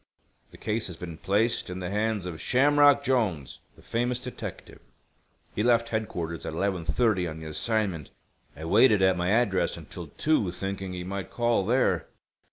[0.49, 4.79] The case has been placed in the hands of Shamrock Jolnes, the famous detective.
[5.53, 8.09] He left Headquarters at 11:30 on the assignment.
[8.57, 12.07] I waited at my address until two, thinking he might call there."